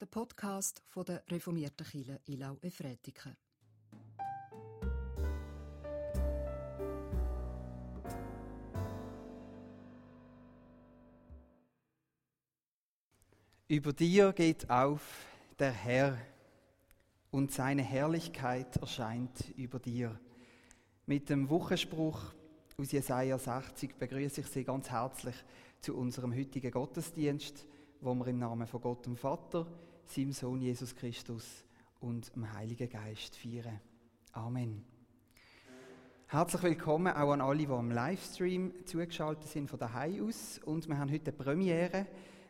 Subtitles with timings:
[0.00, 3.36] der Podcast von der reformierten Kirche Ilau Efretiken.
[13.68, 15.02] Über dir geht auf
[15.58, 16.16] der Herr
[17.30, 20.18] und seine Herrlichkeit erscheint über dir.
[21.04, 22.32] Mit dem Wochenspruch
[22.78, 25.36] aus Jesaja 60 begrüße ich Sie ganz herzlich
[25.82, 27.66] zu unserem heutigen Gottesdienst,
[28.00, 29.66] wo wir im Namen von Gott dem Vater,
[30.10, 31.64] seinem Sohn Jesus Christus
[32.00, 33.80] und dem Heiligen Geist feiern.
[34.32, 34.84] Amen.
[36.26, 40.60] Herzlich willkommen auch an alle, die am Livestream zugeschaltet sind von daheim aus.
[40.64, 42.06] Und wir haben heute eine Premiere.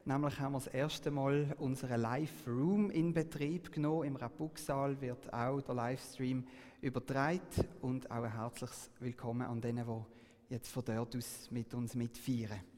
[0.06, 4.04] Nämlich haben wir das erste Mal unseren Live-Room in Betrieb genommen.
[4.04, 6.46] Im Rapuxsaal wird auch der Livestream
[6.80, 7.40] übertragen
[7.82, 12.69] und auch ein herzliches Willkommen an denen, die jetzt von dort aus mit uns mitfeiern.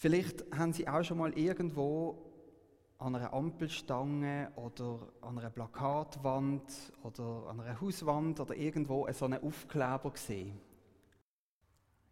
[0.00, 2.16] Vielleicht haben Sie auch schon mal irgendwo
[2.96, 6.62] an einer Ampelstange oder an einer Plakatwand
[7.02, 10.58] oder an einer Hauswand oder irgendwo so einen Aufkleber gesehen.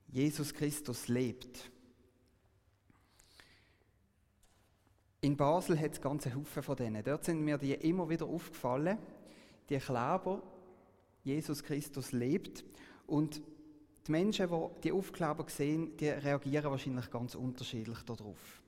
[0.07, 1.71] Jesus Christus lebt.
[5.23, 7.03] In Basel hat es ganze Haufen von denen.
[7.03, 8.99] Dort sind mir die immer wieder aufgefallen.
[9.71, 10.43] Die Kleber,
[11.25, 12.67] Jesus Christus lebt.
[13.07, 13.41] Und
[14.09, 18.63] die Menschen, die die Aufkleber sehen, die reagieren wahrscheinlich ganz unterschiedlich darauf.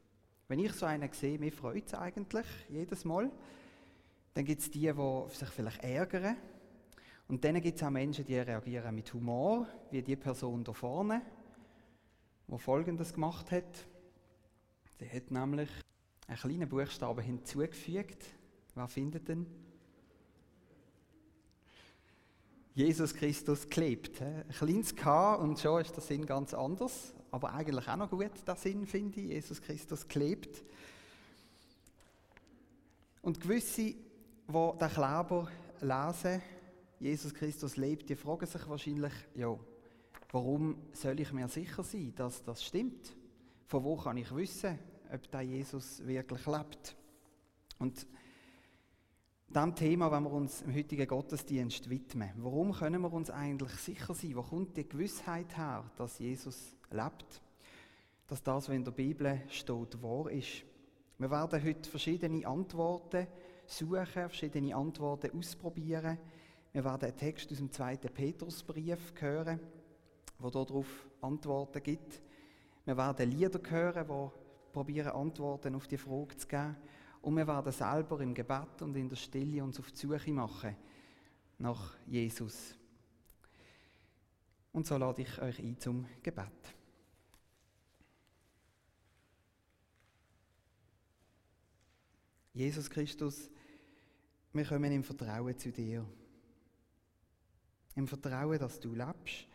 [0.47, 3.31] Wenn ich so einen sehe, mich freut es eigentlich jedes Mal.
[4.35, 6.37] Dann gibt es die, die sich vielleicht ärgern.
[7.29, 11.23] Und dann gibt es auch Menschen, die reagieren mit Humor, wie die Person da vorne,
[12.49, 13.87] die Folgendes gemacht hat.
[14.99, 15.71] Sie hat nämlich
[16.27, 18.25] einen kleinen Buchstaben hinzugefügt.
[18.75, 19.47] Was findet denn?
[22.75, 24.23] Jesus Christus klebt.
[24.23, 27.13] Ein kleines K und schon ist der Sinn ganz anders.
[27.33, 29.29] Aber eigentlich auch noch gut, der Sinn, finde ich.
[29.29, 30.63] Jesus Christus klebt.
[33.23, 33.97] Und gewisse, die
[34.49, 35.49] den Kleber
[35.81, 36.43] lesen,
[37.01, 39.59] Jesus Christus lebt, die fragen sich wahrscheinlich, ja,
[40.31, 43.17] warum soll ich mir sicher sein, dass das stimmt?
[43.67, 44.79] Von wo kann ich wissen,
[45.13, 46.97] ob der Jesus wirklich lebt.
[47.79, 48.07] Und
[49.51, 52.31] diesem Thema wollen wir uns im heutigen Gottesdienst widmen.
[52.37, 54.37] Warum können wir uns eigentlich sicher sein?
[54.37, 57.43] Wo kommt die Gewissheit her, dass Jesus lebt?
[58.29, 60.63] Dass das, was in der Bibel steht, wahr ist?
[61.19, 63.27] Wir werden heute verschiedene Antworten
[63.67, 66.19] suchen, verschiedene Antworten ausprobieren.
[66.73, 69.59] Wir werden einen Text aus dem zweiten Petrusbrief hören,
[70.39, 72.23] wo darauf Antworten gibt.
[72.85, 76.77] Wir werden Lieder hören, die probieren Antworten auf die Frage zu geben.
[77.23, 80.77] Und wir werden selber im Gebet und in der Stille uns auf die Suche machen
[81.59, 82.75] nach Jesus.
[84.73, 86.75] Und so lade ich euch ein zum Gebet.
[92.53, 93.51] Jesus Christus,
[94.53, 96.07] wir kommen im Vertrauen zu dir.
[97.95, 99.47] Im Vertrauen, dass du lebst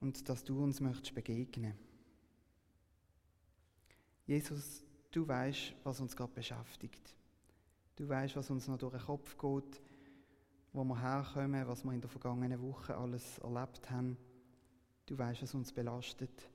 [0.00, 1.74] und dass du uns möchtest begegnen.
[4.26, 7.14] Jesus, du weißt, was uns gerade beschäftigt.
[7.96, 9.80] Du weißt, was uns noch durch den Kopf geht,
[10.72, 14.16] wo wir herkommen, was wir in der vergangenen Woche alles erlebt haben.
[15.06, 16.48] Du weißt, was uns belastet.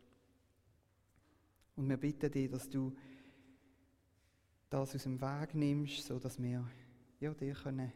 [1.75, 2.91] Und wir bitten dich, dass du
[4.69, 6.68] das aus dem Weg nimmst, so dass wir
[7.19, 7.94] ja, dir können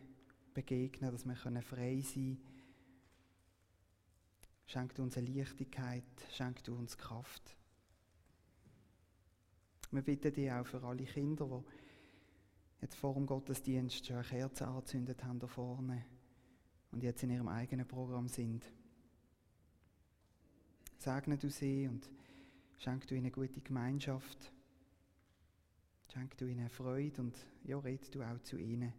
[0.54, 2.38] begegnen, dass wir können frei sein.
[2.38, 2.52] können.
[4.72, 7.58] Schenk du uns eine Leichtigkeit, schenk du uns Kraft.
[9.92, 14.66] Wir bitten dich auch für alle Kinder, die jetzt vor dem Gottesdienst schon eine Kerze
[14.66, 16.06] angezündet haben da vorne
[16.92, 18.66] und jetzt in ihrem eigenen Programm sind.
[20.98, 22.10] Segne du sie und
[22.78, 24.54] schenk du ihnen eine gute Gemeinschaft.
[26.14, 28.94] Schenk du ihnen Freude und ja, red du auch zu ihnen.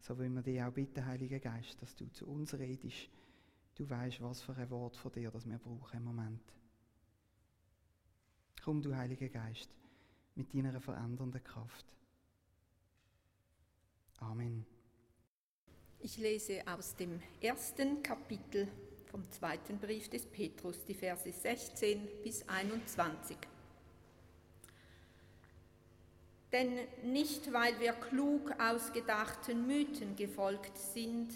[0.00, 3.08] So wollen wir dich auch bitten, Heiliger Geist, dass du zu uns redest.
[3.74, 6.52] Du weißt, was für ein Wort von dir das wir brauchen im Moment.
[8.62, 9.70] Komm, du Heiliger Geist
[10.36, 11.86] mit deiner verändernden Kraft.
[14.20, 14.64] Amen.
[16.00, 18.68] Ich lese aus dem ersten Kapitel
[19.10, 23.36] vom zweiten Brief des Petrus, die Verse 16 bis 21.
[26.52, 31.32] Denn nicht weil wir klug ausgedachten Mythen gefolgt sind,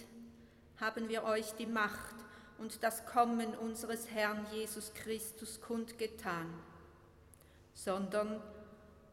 [0.76, 2.14] haben wir euch die Macht
[2.58, 6.52] und das Kommen unseres Herrn Jesus Christus kundgetan,
[7.74, 8.40] sondern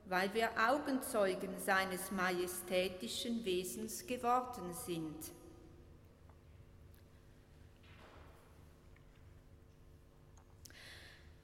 [0.10, 5.18] weil wir Augenzeugen seines majestätischen Wesens geworden sind.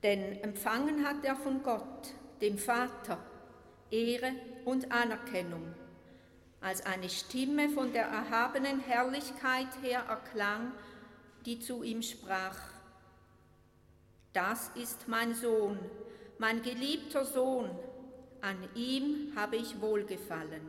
[0.01, 3.17] Denn empfangen hat er von Gott, dem Vater,
[3.89, 4.33] Ehre,
[4.65, 5.73] und Anerkennung,
[6.61, 10.71] als eine Stimme von der erhabenen Herrlichkeit her erklang,
[11.45, 12.57] die zu ihm sprach,
[14.31, 15.77] das ist mein Sohn,
[16.37, 17.69] mein geliebter Sohn,
[18.43, 20.61] an ihm habe ich wohlgefallen.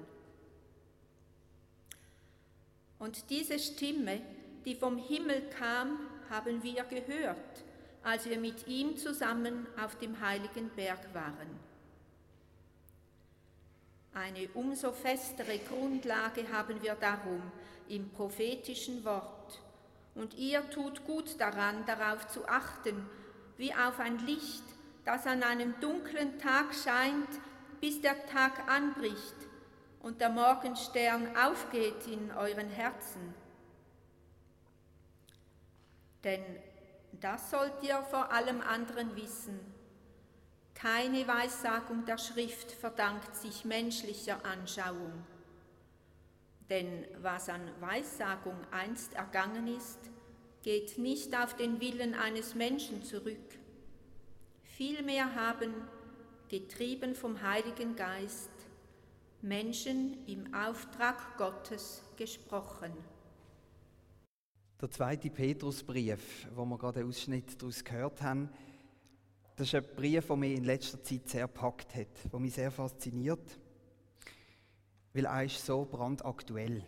[3.00, 4.22] Und diese Stimme,
[4.64, 5.98] die vom Himmel kam,
[6.30, 7.64] haben wir gehört,
[8.04, 11.48] als wir mit ihm zusammen auf dem heiligen Berg waren.
[14.14, 17.42] Eine umso festere Grundlage haben wir darum
[17.88, 19.60] im prophetischen Wort.
[20.14, 23.04] Und ihr tut gut daran, darauf zu achten,
[23.56, 24.62] wie auf ein Licht,
[25.04, 27.28] das an einem dunklen Tag scheint,
[27.80, 29.34] bis der Tag anbricht
[30.00, 33.34] und der Morgenstern aufgeht in euren Herzen.
[36.22, 36.42] Denn
[37.20, 39.58] das sollt ihr vor allem anderen wissen.
[40.74, 45.24] Keine Weissagung der Schrift verdankt sich menschlicher Anschauung.
[46.68, 49.98] Denn was an Weissagung einst ergangen ist,
[50.62, 53.58] geht nicht auf den Willen eines Menschen zurück.
[54.62, 55.72] Vielmehr haben,
[56.48, 58.50] getrieben vom Heiligen Geist,
[59.42, 62.92] Menschen im Auftrag Gottes gesprochen.
[64.80, 68.48] Der zweite Petrusbrief, wo wir gerade einen Ausschnitt daraus gehört haben,
[69.56, 72.70] das ist ein Brief, der mich in letzter Zeit sehr gepackt hat, der mich sehr
[72.70, 73.58] fasziniert,
[75.12, 76.84] weil er ist so brandaktuell.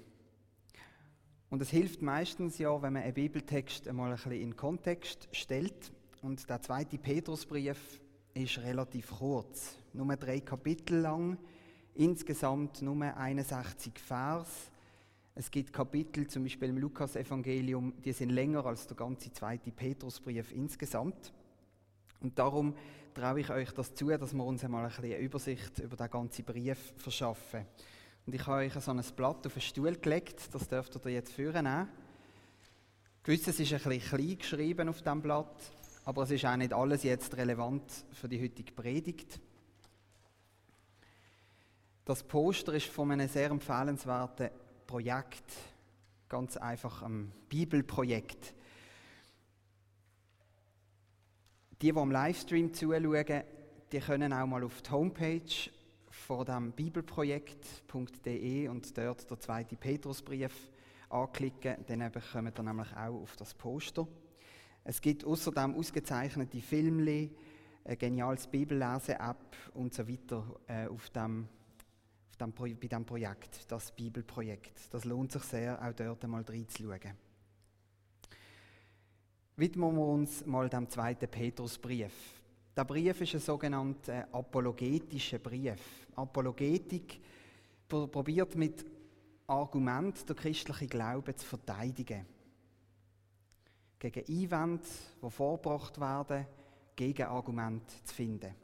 [1.48, 5.92] Und es hilft meistens ja, wenn man einen Bibeltext einmal ein bisschen in Kontext stellt.
[6.22, 8.00] Und der zweite Petrusbrief
[8.36, 11.38] ist relativ kurz, nur drei Kapitel lang,
[11.94, 14.70] insgesamt nur 61 Vers.
[15.34, 20.52] Es gibt Kapitel, zum Beispiel im Lukas-Evangelium, die sind länger als der ganze zweite Petrusbrief
[20.52, 21.32] insgesamt.
[22.20, 22.74] Und darum
[23.14, 26.94] traue ich euch das zu, dass wir uns einmal eine Übersicht über den ganzen Brief
[26.96, 27.66] verschaffen.
[28.26, 31.32] Und ich habe euch so ein Blatt auf den Stuhl gelegt, das dürft ihr jetzt
[31.32, 31.88] führen.
[33.22, 35.72] Gewisses ist ein bisschen klein geschrieben auf dem Blatt,
[36.06, 37.82] aber es ist auch nicht alles jetzt relevant
[38.12, 39.40] für die heutige Predigt.
[42.04, 44.50] Das Poster ist von einem sehr empfehlenswerten
[44.86, 45.52] Projekt,
[46.28, 48.54] ganz einfach ein Bibelprojekt.
[51.82, 53.42] Die, die am Livestream zuschauen,
[53.90, 55.70] die können auch mal auf die Homepage
[56.08, 60.70] von dem bibelprojekt.de und dort der zweite Petrusbrief
[61.10, 61.84] anklicken.
[61.88, 64.06] Dann kommt ihr nämlich auch auf das Poster.
[64.88, 67.30] Es gibt außerdem ausgezeichnete Filme,
[67.84, 71.48] ein geniales Bibellese-App und so weiter äh, auf dem
[72.40, 74.92] dem, bei diesem Projekt, das Bibelprojekt.
[74.92, 77.16] Das lohnt sich sehr, auch dort einmal reinzuschauen.
[79.56, 82.12] Widmen wir uns mal dem zweiten Petrusbrief.
[82.76, 86.06] Der Brief ist ein sogenannter apologetischer Brief.
[86.14, 87.20] Apologetik
[87.88, 88.84] probiert mit
[89.46, 92.35] Argument der christliche Glaube zu verteidigen.
[94.12, 94.84] Gegen Einwände,
[95.20, 96.46] die vorgebracht werden,
[96.94, 98.54] Gegenargumente zu finden.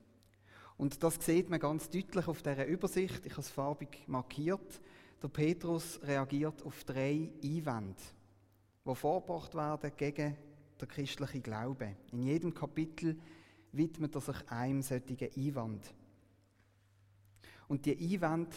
[0.76, 3.26] Und das sieht man ganz deutlich auf dieser Übersicht.
[3.26, 4.80] Ich habe es farbig markiert.
[5.20, 8.00] Der Petrus reagiert auf drei Einwände,
[8.84, 10.36] die vorgebracht werden gegen
[10.80, 11.96] den christlichen Glauben.
[12.12, 13.18] In jedem Kapitel
[13.72, 15.94] widmet er sich einem solchen Einwand.
[17.66, 18.56] Und die Einwände,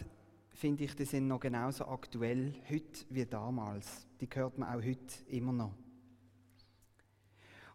[0.50, 4.08] finde ich, die sind noch genauso aktuell heute wie damals.
[4.22, 5.74] Die hört man auch heute immer noch.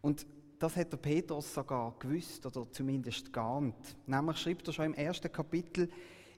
[0.03, 0.27] Und
[0.59, 3.97] das hat der Petrus sogar gewusst oder zumindest geahnt.
[4.07, 5.89] Nämlich schreibt er schon im ersten Kapitel,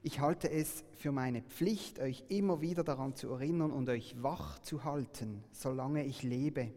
[0.05, 4.59] ich halte es für meine Pflicht, euch immer wieder daran zu erinnern und euch wach
[4.59, 6.73] zu halten, solange ich lebe.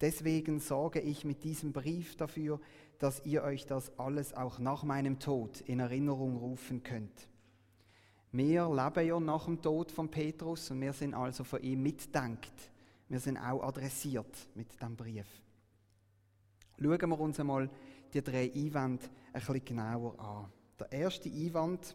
[0.00, 2.60] Deswegen sorge ich mit diesem Brief dafür,
[2.98, 7.28] dass ihr euch das alles auch nach meinem Tod in Erinnerung rufen könnt.
[8.32, 12.52] Wir leben ja nach dem Tod von Petrus und wir sind also von ihm mitdenkt.
[13.08, 15.26] Wir sind auch adressiert mit dem Brief.
[16.80, 17.68] Schauen wir uns einmal
[18.12, 20.52] die drei Einwände ein bisschen genauer an.
[20.78, 21.94] Der erste Einwand,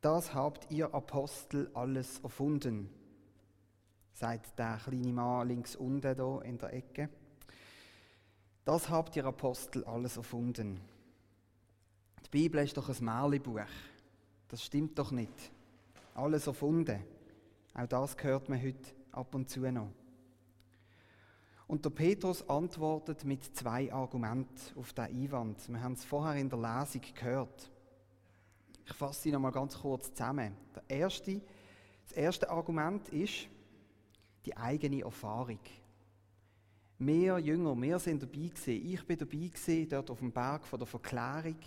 [0.00, 2.90] das habt ihr Apostel alles erfunden,
[4.12, 7.08] sagt der kleine Mann links unten hier in der Ecke.
[8.64, 10.80] Das habt ihr Apostel alles erfunden.
[12.24, 13.60] Die Bibel ist doch ein Märchenbuch.
[14.48, 15.52] Das stimmt doch nicht.
[16.14, 17.04] Alles erfunden.
[17.74, 19.92] Auch das hört man heute ab und zu noch.
[21.70, 25.68] Und der Petrus antwortet mit zwei Argumenten auf den Einwand.
[25.68, 27.70] Wir haben es vorher in der Lesung gehört.
[28.84, 30.52] Ich fasse sie noch mal ganz kurz zusammen.
[30.74, 31.40] Der erste,
[32.08, 33.46] das erste Argument ist
[34.44, 35.60] die eigene Erfahrung.
[36.98, 38.92] Wir Jünger, wir sind dabei gewesen.
[38.92, 41.58] Ich bin dabei gewesen, dort auf dem Berg von der Verklärung.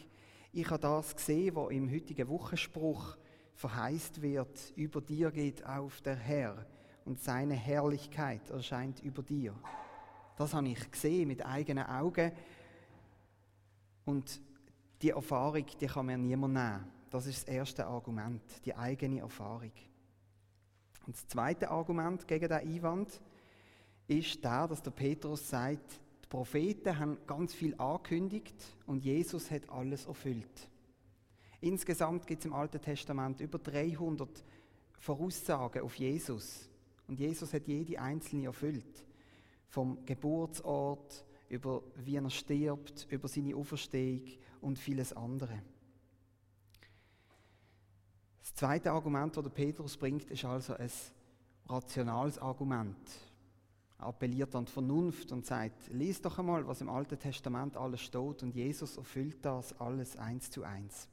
[0.51, 3.15] Ich habe das gesehen, was im heutigen Wochenspruch
[3.55, 6.65] verheißt wird, über dir geht auf der Herr
[7.05, 9.55] und seine Herrlichkeit erscheint über dir.
[10.35, 12.31] Das habe ich gesehen mit eigenen Augen
[14.05, 14.41] und
[15.01, 16.87] die Erfahrung, die kann mir niemand nehmen.
[17.09, 19.71] Das ist das erste Argument, die eigene Erfahrung.
[21.05, 23.21] Und das zweite Argument gegen den Einwand
[24.07, 28.55] ist der, dass der Petrus sagt, die Propheten haben ganz viel angekündigt
[28.87, 30.69] und Jesus hat alles erfüllt.
[31.61, 34.43] Insgesamt gibt es im Alten Testament über 300
[34.99, 36.69] Voraussagen auf Jesus.
[37.07, 39.05] Und Jesus hat jede einzelne erfüllt.
[39.73, 44.21] Vom Geburtsort über wie er stirbt, über seine Auferstehung
[44.61, 45.63] und vieles andere.
[48.39, 50.91] Das zweite Argument, das Petrus bringt, ist also ein
[51.67, 52.95] rationales Argument.
[53.97, 58.01] Er appelliert an die Vernunft und sagt, lies doch einmal, was im Alten Testament alles
[58.01, 61.09] steht und Jesus erfüllt das alles eins zu eins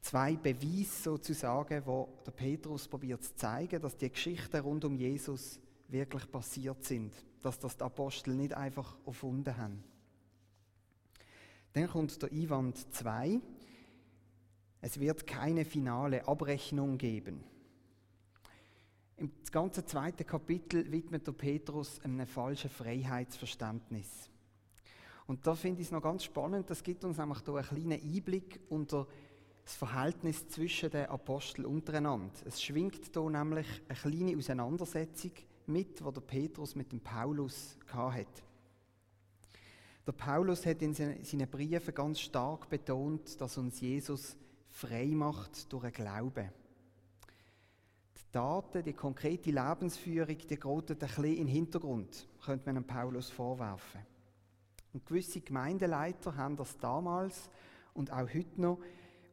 [0.00, 5.60] zwei Beweise sozusagen, wo der Petrus probiert zu zeigen, dass die Geschichten rund um Jesus
[5.88, 9.82] wirklich passiert sind, dass das die Apostel nicht einfach erfunden haben.
[11.72, 13.40] Dann kommt der Einwand 2.
[14.80, 17.42] Es wird keine finale Abrechnung geben.
[19.16, 24.30] Im ganzen zweiten Kapitel widmet der Petrus einem falschen Freiheitsverständnis.
[25.26, 28.00] Und da finde ich es noch ganz spannend, das gibt uns nämlich hier einen kleinen
[28.00, 29.06] Einblick unter
[29.64, 32.32] das Verhältnis zwischen den Aposteln untereinander.
[32.46, 35.32] Es schwingt hier nämlich eine kleine Auseinandersetzung
[35.68, 38.42] mit, die der Petrus mit dem Paulus hatte.
[40.06, 44.36] Der Paulus hat in seinen Briefen ganz stark betont, dass uns Jesus
[44.70, 46.50] frei macht durch den Glauben.
[48.16, 52.86] Die Daten, die konkrete Lebensführung, die geraten ein bisschen in den Hintergrund, könnte man dem
[52.86, 54.00] Paulus vorwerfen.
[54.92, 57.50] Und gewisse Gemeindeleiter haben das damals
[57.94, 58.78] und auch heute noch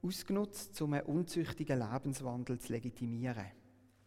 [0.02, 3.46] ausgenutzt, um einen unzüchtigen Lebenswandel zu legitimieren.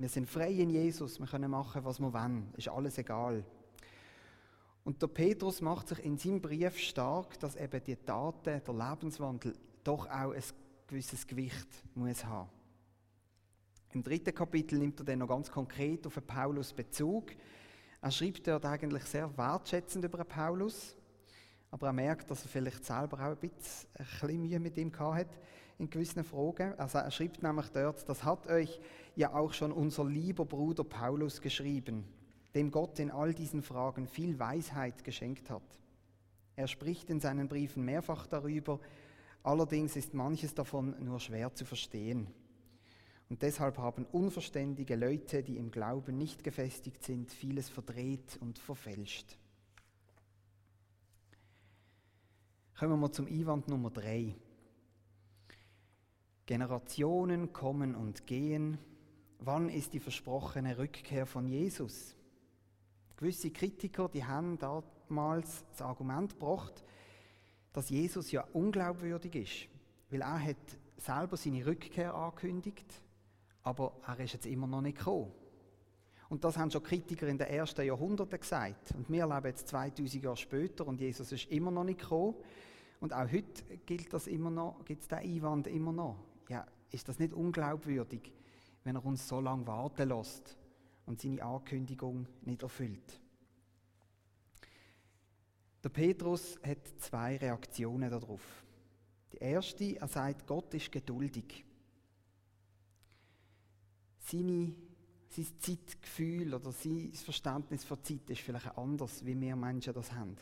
[0.00, 3.45] Wir sind frei in Jesus, wir können machen, was wir wollen, ist alles egal.
[4.85, 9.55] Und der Petrus macht sich in seinem Brief stark, dass eben die Taten, der Lebenswandel
[9.83, 10.43] doch auch ein
[10.87, 12.49] gewisses Gewicht muss haben.
[13.93, 17.33] Im dritten Kapitel nimmt er dann noch ganz konkret auf Paulus Bezug.
[18.00, 20.95] Er schreibt dort eigentlich sehr wertschätzend über Paulus,
[21.73, 24.93] aber er merkt, dass er vielleicht selber auch ein bisschen, ein bisschen Mühe mit ihm
[24.97, 25.37] hatte
[25.78, 26.75] in gewissen Fragen.
[26.78, 28.80] Also er schreibt nämlich dort, das hat euch
[29.16, 32.04] ja auch schon unser lieber Bruder Paulus geschrieben,
[32.54, 35.62] dem Gott in all diesen Fragen viel Weisheit geschenkt hat.
[36.56, 38.80] Er spricht in seinen Briefen mehrfach darüber,
[39.42, 42.26] allerdings ist manches davon nur schwer zu verstehen.
[43.28, 49.37] Und deshalb haben unverständige Leute, die im Glauben nicht gefestigt sind, vieles verdreht und verfälscht.
[52.78, 54.35] Kommen wir zum Einwand Nummer drei.
[56.49, 58.78] Generationen kommen und gehen.
[59.38, 62.17] Wann ist die versprochene Rückkehr von Jesus?
[63.19, 66.83] Gewisse Kritiker, die haben damals das Argument gebracht,
[67.75, 69.69] dass Jesus ja unglaubwürdig ist,
[70.11, 70.57] weil er hat
[70.97, 73.02] selber seine Rückkehr angekündigt,
[73.62, 75.31] aber er ist jetzt immer noch nicht gekommen.
[76.31, 78.95] Und das haben schon Kritiker in den ersten Jahrhunderten gesagt.
[78.97, 82.37] Und wir leben jetzt 2000 Jahre später und Jesus ist immer noch nicht gekommen.
[83.00, 87.09] Und auch heute gilt das immer noch, gibt es den Einwand immer noch ja, ist
[87.09, 88.33] das nicht unglaubwürdig,
[88.85, 90.57] wenn er uns so lange warten lässt
[91.07, 93.21] und seine Ankündigung nicht erfüllt?
[95.83, 98.43] Der Petrus hat zwei Reaktionen darauf.
[99.33, 101.64] Die erste, er sagt, Gott ist geduldig.
[104.19, 104.75] Seine,
[105.28, 110.37] sein Zeitgefühl oder sein Verständnis von Zeit ist vielleicht anders, wie wir Menschen das haben.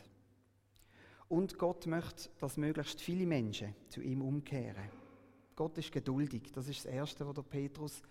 [1.29, 4.89] Und Gott möchte, dass möglichst viele Menschen zu ihm umkehren.
[5.57, 6.51] Gott ist geduldig.
[6.53, 8.03] Das ist das Erste, was der Petrus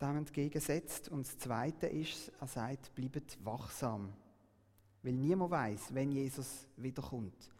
[0.00, 1.08] dem entgegensetzt.
[1.08, 4.12] Und das Zweite ist, er sagt, bleibt wachsam.
[5.02, 7.50] Weil niemand weiß, wenn Jesus wiederkommt.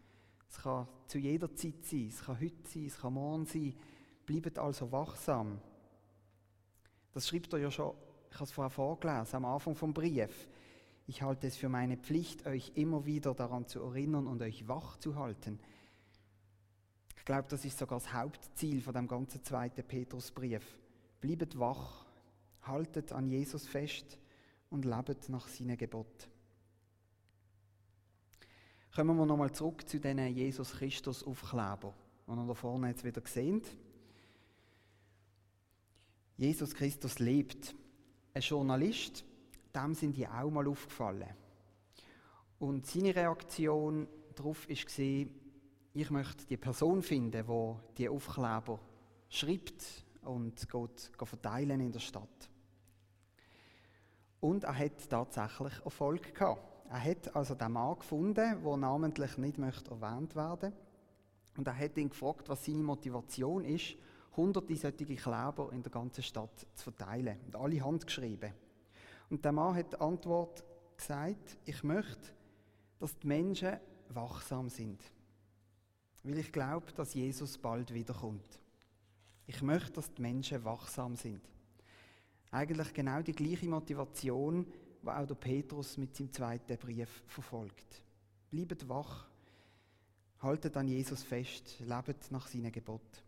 [0.47, 3.73] Es kann zu jeder Zeit sein, es kann heute sein, es kann morgen sein.
[4.27, 5.59] Bleibt also wachsam.
[7.11, 7.95] Das schreibt er ja schon,
[8.29, 10.47] ich habe es vorher vorgelesen, am Anfang vom Brief.
[11.07, 14.97] Ich halte es für meine Pflicht, euch immer wieder daran zu erinnern und euch wach
[14.97, 15.59] zu halten.
[17.25, 20.77] Ich glaube, das ist sogar das Hauptziel von dem ganzen zweiten Petrusbrief.
[21.19, 22.05] Bleibt wach,
[22.61, 24.19] haltet an Jesus fest
[24.69, 26.29] und lebt nach seinen Gebot.
[28.93, 31.95] Kommen wir nochmal zurück zu diesen Jesus Christus Aufkleber,
[32.27, 33.75] die ihr da vorne jetzt wieder seht.
[36.37, 37.73] Jesus Christus lebt.
[38.35, 39.25] Ein Journalist,
[39.75, 41.33] dem sind die auch mal aufgefallen.
[42.59, 45.25] Und seine Reaktion darauf war,
[45.95, 48.79] ich möchte die Person finden, wo die Aufkleber
[49.29, 52.49] schreibt und geht, geht verteilen in der Stadt.
[54.41, 56.61] Und er hat tatsächlich Erfolg gehabt.
[56.89, 60.73] Er hat also den Mann gefunden, der namentlich nicht möchte erwähnt werden
[61.57, 63.95] Und er hat ihn gefragt, was seine Motivation ist,
[64.35, 67.39] hunderte solche Kleber in der ganzen Stadt zu verteilen.
[67.45, 68.53] Und alle handgeschrieben.
[69.29, 70.61] Und der Mann hat die Antwort
[70.97, 72.33] gesagt, ich möchte,
[72.99, 75.01] dass die Menschen wachsam sind.
[76.25, 78.59] Weil ich glaube, dass Jesus bald wiederkommt.
[79.45, 81.39] Ich möchte, dass die Menschen wachsam sind.
[82.49, 84.65] Eigentlich genau die gleiche Motivation,
[85.03, 88.01] die auch der Petrus mit seinem zweiten Brief verfolgt.
[88.49, 89.27] Bleibt wach,
[90.39, 93.21] haltet an Jesus fest, lebt nach seinen Geboten.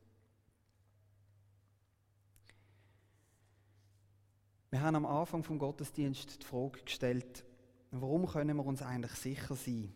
[4.71, 7.45] Wir haben am Anfang vom Gottesdienst die Frage gestellt,
[7.91, 9.93] warum können wir uns eigentlich sicher sein,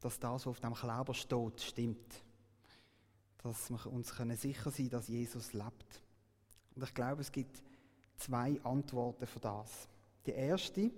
[0.00, 2.24] dass das, was auf dem Kleber steht, stimmt?
[3.42, 6.02] Dass wir uns sicher sein dass Jesus lebt.
[6.74, 7.62] Und ich glaube, es gibt
[8.16, 9.88] zwei Antworten für das.
[10.26, 10.90] Die erste,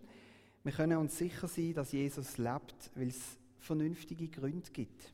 [0.65, 5.13] wir können uns sicher sein, dass Jesus lebt, weil es vernünftige Gründe gibt.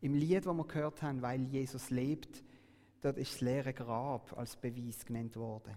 [0.00, 2.42] Im Lied, das wir gehört haben, weil Jesus lebt,
[3.00, 5.76] dort ist das leere Grab als Beweis genannt worden.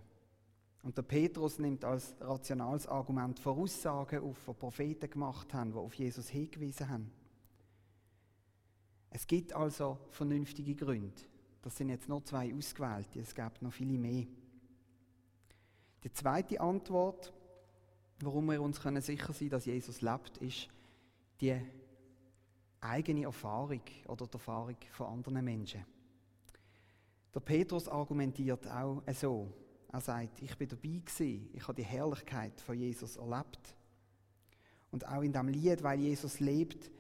[0.82, 5.94] Und der Petrus nimmt als rationales Argument Voraussagen auf, die Propheten gemacht haben, die auf
[5.96, 7.12] Jesus hingewiesen haben.
[9.16, 11.22] Es gibt also vernünftige Gründe.
[11.62, 14.26] Das sind jetzt nur zwei ausgewählte, es gibt noch viele mehr.
[16.04, 17.32] Die zweite Antwort,
[18.20, 20.68] warum wir uns können sicher sein dass Jesus lebt, ist
[21.40, 21.56] die
[22.82, 25.86] eigene Erfahrung oder die Erfahrung von anderen Menschen.
[27.34, 29.50] Der Petrus argumentiert auch so.
[29.94, 33.76] Er sagt, ich bin dabei gewesen, ich habe die Herrlichkeit von Jesus erlebt.
[34.92, 36.92] Und auch in dem Lied, weil Jesus lebt,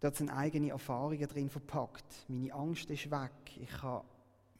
[0.00, 2.24] dort sind eigene Erfahrungen drin verpackt.
[2.28, 3.32] Meine Angst ist weg.
[3.60, 4.02] Ich kann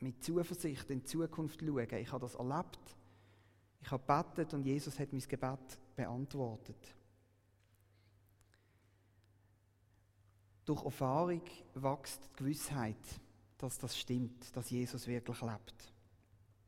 [0.00, 1.88] mit Zuversicht in die Zukunft schauen.
[1.90, 2.96] Ich habe das erlebt.
[3.82, 6.94] Ich habe gebetet und Jesus hat mein Gebet beantwortet.
[10.66, 11.42] Durch Erfahrung
[11.74, 13.20] wächst die Gewissheit,
[13.58, 15.92] dass das stimmt, dass Jesus wirklich lebt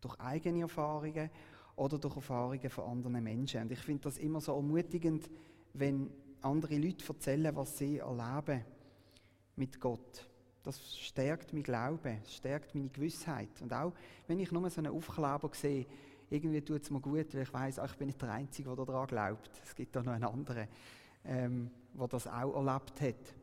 [0.02, 1.30] durch eigene Erfahrungen
[1.76, 3.62] oder durch Erfahrungen von anderen Menschen.
[3.62, 5.30] Und ich finde das immer so ermutigend,
[5.72, 6.10] wenn
[6.44, 8.64] andere Leute erzählen, was sie erleben
[9.56, 10.28] mit Gott.
[10.62, 13.60] Das stärkt mein Glauben, stärkt meine Gewissheit.
[13.60, 13.92] Und auch
[14.26, 15.86] wenn ich nur so einen Aufkleber sehe,
[16.30, 19.06] irgendwie tut es mir gut, weil ich weiß, ich bin nicht der Einzige, der daran
[19.06, 19.50] glaubt.
[19.62, 20.68] Es gibt da noch einen anderen,
[21.24, 23.34] ähm, der das auch erlebt hat.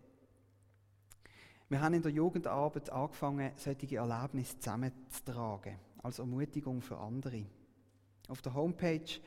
[1.68, 7.46] Wir haben in der Jugendarbeit angefangen, solche Erlebnisse zusammenzutragen als Ermutigung für andere.
[8.28, 9.20] Auf der Homepage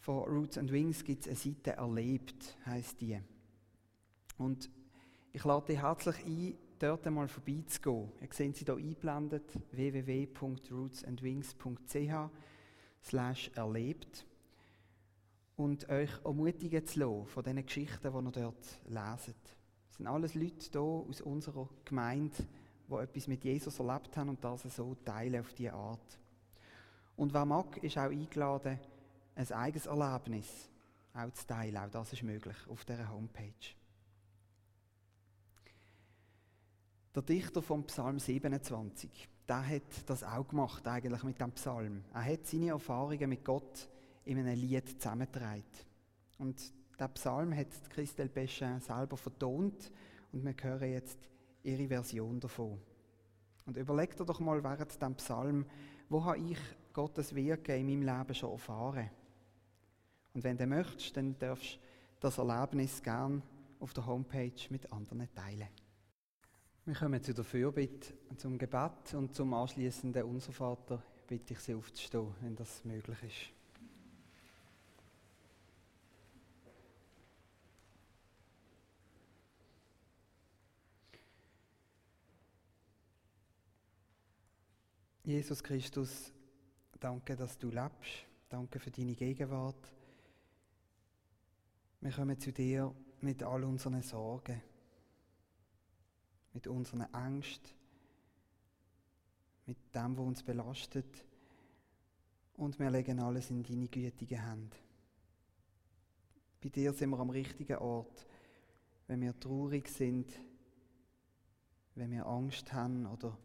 [0.00, 3.20] von Roots and Wings gibt es eine Seite «Erlebt», heißt die.
[4.38, 4.70] Und
[5.32, 8.10] ich lade dich herzlich ein, dort einmal vorbeizugehen.
[8.20, 12.30] Ihr seht sie hier eingeblendet, www.rootsandwings.ch
[13.02, 14.26] slash erlebt
[15.56, 19.36] und euch ermutigen zu lassen von diesen Geschichten, die ihr dort leset.
[19.90, 22.38] Es sind alles Leute hier aus unserer Gemeinde,
[22.88, 26.18] die etwas mit Jesus erlebt haben und das so teilen auf diese Art.
[27.16, 28.78] Und wer mag, ist auch eingeladen,
[29.40, 30.68] ein eigenes Erlebnis
[31.14, 31.76] auch zu teilen.
[31.76, 33.74] Auch das ist möglich auf dieser Homepage.
[37.14, 42.04] Der Dichter vom Psalm 27, der hat das auch gemacht, eigentlich mit dem Psalm.
[42.14, 43.88] Er hat seine Erfahrungen mit Gott
[44.24, 45.64] in einem Lied zusammengetragen.
[46.38, 49.90] Und der Psalm hat Christelle Peschin selber vertont
[50.32, 51.18] und wir hören jetzt
[51.64, 52.78] ihre Version davon.
[53.66, 55.66] Und überleg dir doch mal während diesem Psalm,
[56.08, 56.58] wo habe ich
[56.92, 59.10] Gottes Wirken in meinem Leben schon erfahren?
[60.34, 61.78] Und wenn du möchtest, dann darfst du
[62.20, 63.42] das Erlebnis gern
[63.80, 65.68] auf der Homepage mit anderen teilen.
[66.84, 71.74] Wir kommen zu der Fürbitte, zum Gebet und zum anschließenden Unser Vater bitte ich Sie
[71.74, 73.60] aufzustehen, wenn das möglich ist.
[85.22, 86.32] Jesus Christus,
[86.98, 88.26] danke, dass du lebst.
[88.48, 89.92] Danke für deine Gegenwart.
[92.02, 94.62] Wir kommen zu dir mit all unseren Sorgen,
[96.54, 97.70] mit unseren Ängsten,
[99.66, 101.26] mit dem, was uns belastet.
[102.54, 104.74] Und wir legen alles in deine gütige Hand.
[106.62, 108.26] Bei dir sind wir am richtigen Ort,
[109.06, 110.32] wenn wir traurig sind,
[111.96, 113.36] wenn wir Angst haben oder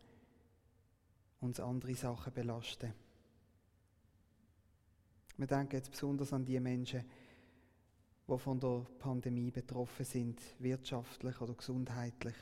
[1.41, 2.93] uns andere Sachen belasten.
[5.35, 7.03] Wir denken jetzt besonders an die Menschen,
[8.27, 12.35] die von der Pandemie betroffen sind, wirtschaftlich oder gesundheitlich.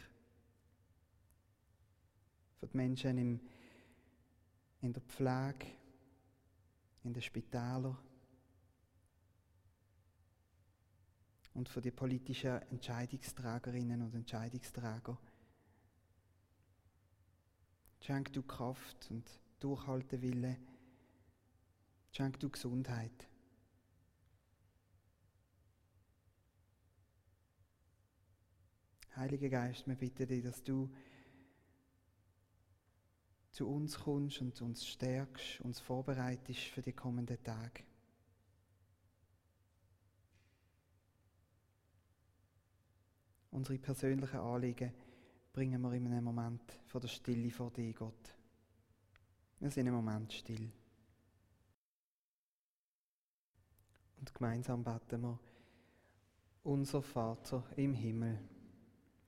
[2.63, 3.39] für die Menschen im,
[4.82, 5.65] in der Pflege,
[7.04, 7.98] in den Spitälern
[11.54, 15.17] und für die politischen Entscheidungsträgerinnen und Entscheidungsträger.
[18.00, 20.58] Schenk du Kraft und Durchhaltewille.
[22.12, 23.28] Schenk du Gesundheit.
[29.15, 30.89] Heiliger Geist, wir bitten dich, dass du
[33.52, 37.84] zu uns kommst und uns stärkst, uns vorbereitest für die kommenden Tage.
[43.52, 44.91] Unsere persönlichen Anliegen
[45.54, 48.36] bringen wir in einem Moment von der Stille vor dir, Gott.
[49.60, 50.71] Wir sind im Moment still.
[54.17, 55.39] Und gemeinsam beten wir,
[56.63, 58.39] unser Vater im Himmel,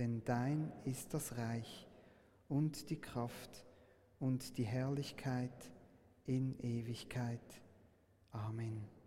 [0.00, 1.86] Denn dein ist das Reich
[2.48, 3.64] und die Kraft
[4.18, 5.70] und die Herrlichkeit
[6.26, 7.38] in Ewigkeit.
[8.32, 9.00] Amen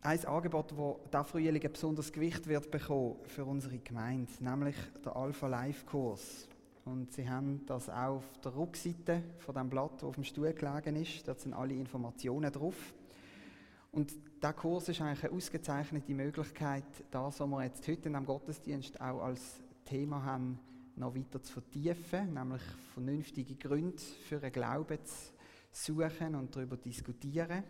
[0.00, 5.14] ein Angebot, das dieser Frühling ein besonderes Gewicht wird bekommen für unsere Gemeinde, nämlich der
[5.16, 6.48] Alpha Life Kurs.
[6.84, 10.52] Und Sie haben das auch auf der Rückseite von dem Blatt, das auf dem Stuhl
[10.52, 11.26] gelegen ist.
[11.28, 12.94] Dort sind alle Informationen drauf.
[13.92, 19.00] Und dieser Kurs ist eigentlich eine ausgezeichnete Möglichkeit, das, was wir jetzt heute dem Gottesdienst
[19.00, 20.60] auch als Thema haben,
[20.94, 22.62] noch weiter zu vertiefen, nämlich
[22.94, 25.32] vernünftige Gründe für einen Glauben zu
[25.72, 27.64] suchen und darüber zu diskutieren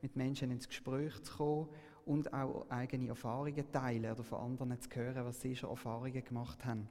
[0.00, 1.68] mit Menschen ins Gespräch zu kommen
[2.06, 6.64] und auch eigene Erfahrungen teilen oder von anderen zu hören, was sie schon Erfahrungen gemacht
[6.64, 6.88] haben.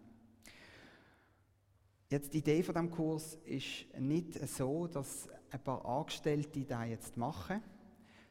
[2.10, 7.17] Jetzt die Idee von dem Kurs ist nicht so, dass ein paar Angestellte da jetzt
[7.17, 7.62] machen,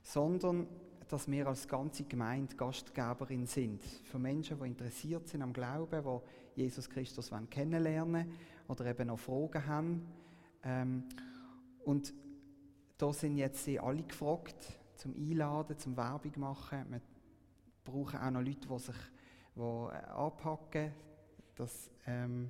[0.03, 0.69] sondern
[1.13, 6.03] dass wir als ganze Gemeinde Gastgeberin sind für Menschen, die interessiert sind am Glauben,
[6.57, 8.33] die Jesus Christus kennenlernen
[8.67, 10.07] oder eben noch Fragen haben.
[10.65, 11.05] Ähm,
[11.85, 12.15] und
[12.97, 14.57] da sind jetzt sie alle gefragt,
[14.95, 16.87] zum Einladen, zum Werbung machen.
[16.89, 17.03] Wir
[17.85, 18.97] brauchen auch noch Leute, die sich
[19.55, 20.93] die, äh, anpacken.
[21.57, 22.49] Das ähm,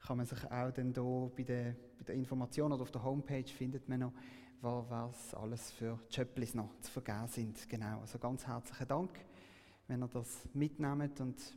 [0.00, 3.44] kann man sich auch dann hier bei der, bei der Information oder auf der Homepage
[3.44, 4.12] findet man noch,
[4.62, 7.68] was alles für Chöpplis noch zu vergeben sind.
[7.68, 9.10] Genau, also ganz herzlichen Dank,
[9.86, 11.56] wenn ihr das mitnehmt und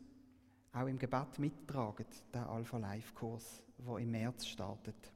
[0.74, 5.14] auch im Gebet mittragt, der Alpha Life Kurs, der im März startet.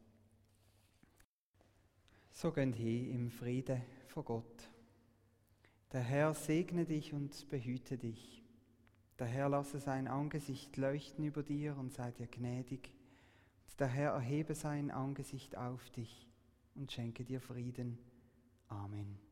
[2.31, 4.69] So gehen hin im Frieden von Gott.
[5.91, 8.43] Der Herr segne dich und behüte dich.
[9.19, 12.95] Der Herr lasse sein Angesicht leuchten über dir und sei dir gnädig.
[13.69, 16.32] Und der Herr erhebe sein Angesicht auf dich
[16.75, 17.99] und schenke dir Frieden.
[18.67, 19.22] Amen.